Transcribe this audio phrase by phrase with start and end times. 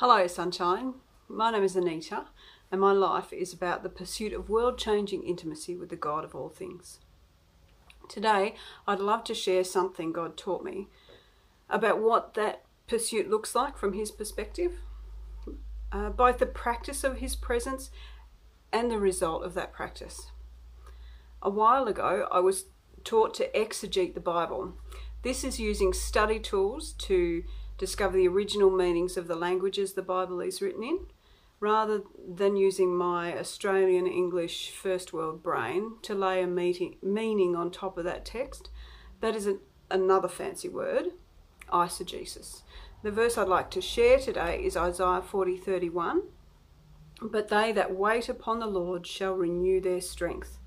[0.00, 0.92] Hello, Sunshine.
[1.26, 2.26] My name is Anita,
[2.70, 6.34] and my life is about the pursuit of world changing intimacy with the God of
[6.34, 6.98] all things.
[8.06, 8.56] Today,
[8.86, 10.88] I'd love to share something God taught me
[11.70, 14.72] about what that pursuit looks like from His perspective,
[15.90, 17.90] uh, both the practice of His presence
[18.70, 20.30] and the result of that practice.
[21.40, 22.66] A while ago, I was
[23.02, 24.74] taught to exegete the Bible.
[25.22, 27.44] This is using study tools to
[27.78, 31.00] discover the original meanings of the languages the Bible is written in,
[31.60, 37.70] rather than using my Australian English first world brain to lay a meeting, meaning on
[37.70, 38.70] top of that text.
[39.20, 39.48] That is
[39.90, 41.12] another fancy word,
[41.72, 42.62] eisegesis.
[43.02, 46.22] The verse I'd like to share today is Isaiah 40 31.
[47.22, 50.58] But they that wait upon the Lord shall renew their strength.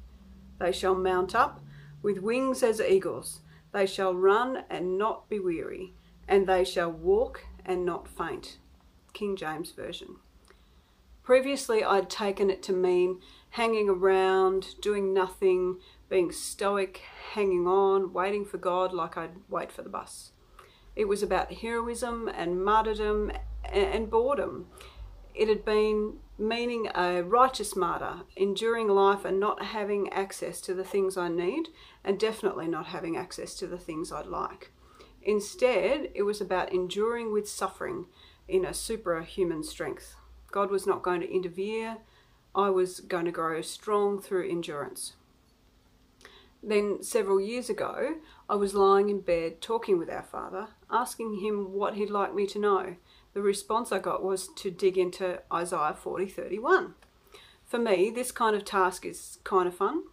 [0.60, 1.62] They shall mount up
[2.02, 3.42] with wings as eagles.
[3.72, 5.94] They shall run and not be weary
[6.30, 8.60] and they shall walk and not faint.
[9.12, 10.18] King James Version.
[11.24, 13.20] Previously, I'd taken it to mean
[13.52, 17.02] hanging around, doing nothing, being stoic,
[17.34, 20.32] hanging on, waiting for God like I'd wait for the bus.
[20.96, 23.32] It was about heroism and martyrdom
[23.66, 24.68] and boredom.
[25.34, 30.84] It had been meaning a righteous martyr, enduring life and not having access to the
[30.84, 31.70] things I need,
[32.04, 34.72] and definitely not having access to the things I'd like.
[35.24, 38.06] Instead, it was about enduring with suffering
[38.48, 40.16] in a superhuman strength.
[40.52, 41.98] God was not going to interfere,
[42.56, 45.14] I was going to grow strong through endurance.
[46.62, 48.16] Then, several years ago,
[48.50, 52.46] I was lying in bed talking with our Father, asking him what he'd like me
[52.48, 52.96] to know.
[53.34, 56.96] The response I got was to dig into Isaiah 40 31.
[57.66, 60.04] For me, this kind of task is kind of fun.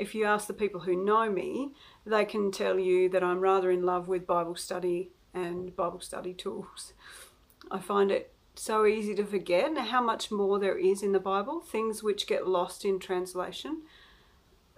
[0.00, 1.74] If you ask the people who know me,
[2.06, 6.32] they can tell you that I'm rather in love with Bible study and Bible study
[6.32, 6.94] tools.
[7.70, 11.60] I find it so easy to forget how much more there is in the Bible,
[11.60, 13.82] things which get lost in translation.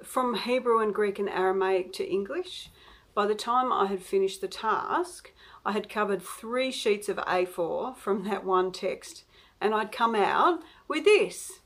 [0.03, 2.71] From Hebrew and Greek and Aramaic to English,
[3.15, 5.33] by the time I had finished the task,
[5.65, 9.22] I had covered three sheets of A4 from that one text,
[9.60, 11.60] and I'd come out with this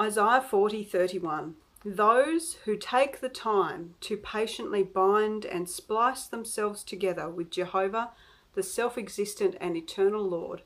[0.00, 1.56] Isaiah 40 31.
[1.84, 8.12] Those who take the time to patiently bind and splice themselves together with Jehovah,
[8.54, 10.62] the self existent and eternal Lord,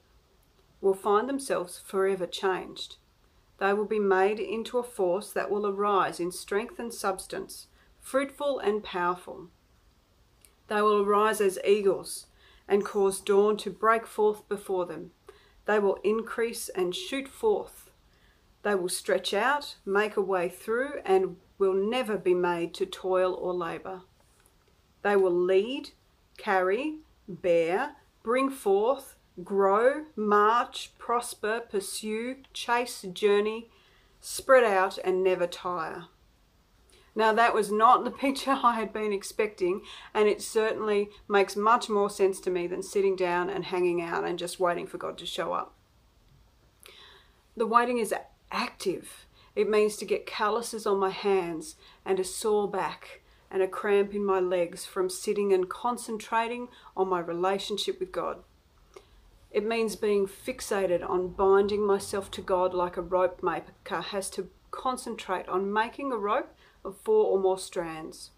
[0.80, 2.98] will find themselves forever changed.
[3.58, 7.66] They will be made into a force that will arise in strength and substance,
[8.00, 9.48] fruitful and powerful.
[10.68, 12.26] They will arise as eagles
[12.68, 15.10] and cause dawn to break forth before them.
[15.64, 17.87] They will increase and shoot forth
[18.62, 23.34] they will stretch out, make a way through, and will never be made to toil
[23.34, 24.02] or labour.
[25.02, 25.90] They will lead,
[26.36, 26.98] carry,
[27.28, 33.70] bear, bring forth, grow, march, prosper, pursue, chase, journey,
[34.20, 36.06] spread out, and never tire.
[37.14, 39.82] Now, that was not the picture I had been expecting,
[40.14, 44.24] and it certainly makes much more sense to me than sitting down and hanging out
[44.24, 45.74] and just waiting for God to show up.
[47.56, 48.14] The waiting is
[48.50, 49.26] active.
[49.54, 54.14] It means to get calluses on my hands and a sore back and a cramp
[54.14, 58.38] in my legs from sitting and concentrating on my relationship with God.
[59.50, 64.50] It means being fixated on binding myself to God like a rope maker has to
[64.70, 66.54] concentrate on making a rope
[66.84, 68.30] of four or more strands.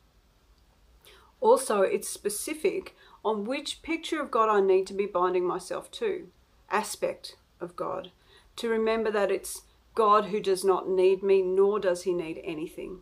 [1.41, 2.95] Also, it's specific
[3.25, 6.29] on which picture of God I need to be binding myself to,
[6.71, 8.13] aspect of God,
[8.57, 9.63] to remember that it's
[9.95, 13.01] God who does not need me, nor does he need anything.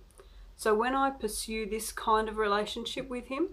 [0.56, 3.50] So when I pursue this kind of relationship with him,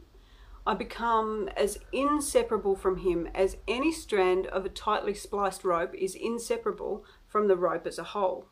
[0.65, 6.15] I become as inseparable from him as any strand of a tightly spliced rope is
[6.15, 8.47] inseparable from the rope as a whole.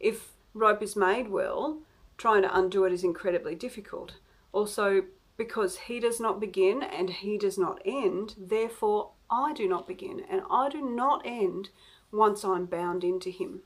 [0.00, 1.82] If rope is made well,
[2.16, 4.14] trying to undo it is incredibly difficult.
[4.52, 5.02] Also,
[5.36, 10.22] because he does not begin and he does not end, therefore I do not begin
[10.30, 11.70] and I do not end
[12.10, 13.60] once I'm bound into him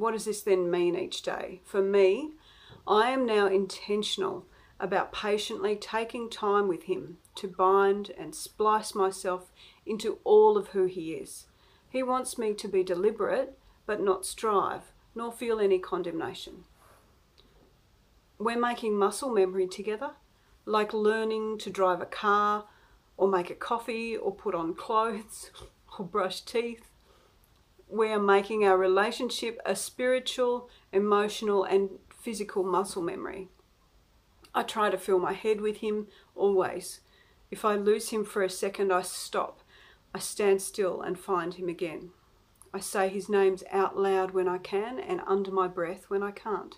[0.00, 1.60] what does this then mean each day?
[1.64, 2.32] For me,
[2.86, 4.46] I am now intentional
[4.80, 9.52] about patiently taking time with Him to bind and splice myself
[9.84, 11.46] into all of who He is.
[11.88, 16.64] He wants me to be deliberate, but not strive, nor feel any condemnation.
[18.38, 20.12] We're making muscle memory together,
[20.64, 22.64] like learning to drive a car,
[23.18, 25.50] or make a coffee, or put on clothes,
[25.98, 26.89] or brush teeth
[27.90, 33.48] we are making our relationship a spiritual, emotional, and physical muscle memory.
[34.54, 37.00] I try to fill my head with Him always.
[37.50, 39.60] If I lose Him for a second, I stop,
[40.14, 42.10] I stand still and find him again.
[42.74, 46.32] I say his names out loud when I can and under my breath when I
[46.32, 46.76] can't.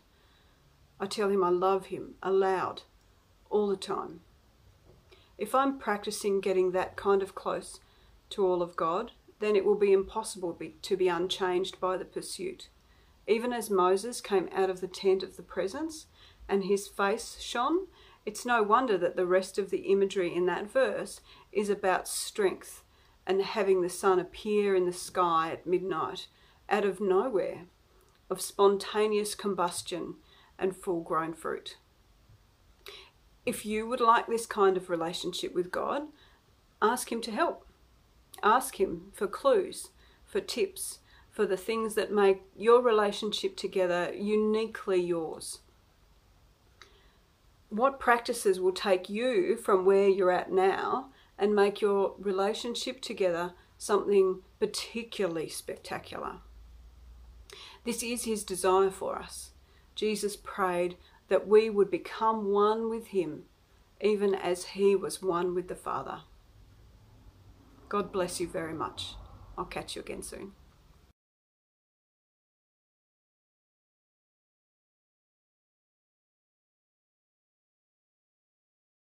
[1.00, 2.82] I tell him I love him aloud
[3.50, 4.20] all the time.
[5.38, 7.80] If I'm practicing getting that kind of close
[8.30, 12.04] to all of God, then it will be impossible be, to be unchanged by the
[12.04, 12.68] pursuit.
[13.26, 16.06] Even as Moses came out of the tent of the presence
[16.48, 17.86] and his face shone,
[18.24, 22.84] it's no wonder that the rest of the imagery in that verse is about strength
[23.26, 26.28] and having the sun appear in the sky at midnight
[26.68, 27.66] out of nowhere,
[28.30, 30.14] of spontaneous combustion
[30.58, 31.76] and full grown fruit.
[33.44, 36.02] If you would like this kind of relationship with God,
[36.80, 37.66] ask Him to help.
[38.42, 39.90] Ask Him for clues,
[40.24, 40.98] for tips,
[41.30, 45.60] for the things that make your relationship together uniquely yours.
[47.70, 51.08] What practices will take you from where you're at now
[51.38, 56.36] and make your relationship together something particularly spectacular?
[57.84, 59.52] This is His desire for us.
[59.94, 60.96] Jesus prayed
[61.28, 63.44] that we would become one with Him,
[64.02, 66.20] even as He was one with the Father.
[67.92, 69.16] God bless you very much.
[69.58, 70.52] I'll catch you again soon.